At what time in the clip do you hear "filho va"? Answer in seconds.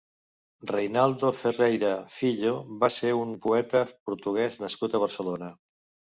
2.13-2.91